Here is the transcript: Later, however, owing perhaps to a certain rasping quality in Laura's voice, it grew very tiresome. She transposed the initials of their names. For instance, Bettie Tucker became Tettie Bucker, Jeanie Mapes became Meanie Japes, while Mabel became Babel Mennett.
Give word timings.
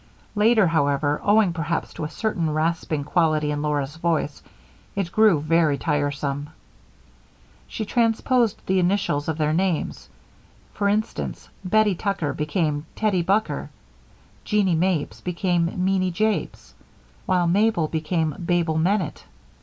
Later, 0.33 0.65
however, 0.65 1.21
owing 1.23 1.53
perhaps 1.53 1.93
to 1.93 2.03
a 2.03 2.09
certain 2.09 2.49
rasping 2.49 3.03
quality 3.03 3.51
in 3.51 3.61
Laura's 3.61 3.97
voice, 3.97 4.41
it 4.95 5.11
grew 5.11 5.39
very 5.39 5.77
tiresome. 5.77 6.49
She 7.67 7.85
transposed 7.85 8.59
the 8.65 8.79
initials 8.79 9.29
of 9.29 9.37
their 9.37 9.53
names. 9.53 10.09
For 10.73 10.89
instance, 10.89 11.49
Bettie 11.63 11.93
Tucker 11.93 12.33
became 12.33 12.87
Tettie 12.95 13.21
Bucker, 13.21 13.69
Jeanie 14.43 14.73
Mapes 14.73 15.21
became 15.21 15.67
Meanie 15.67 16.09
Japes, 16.11 16.73
while 17.27 17.45
Mabel 17.45 17.87
became 17.87 18.35
Babel 18.39 18.79
Mennett. 18.79 19.25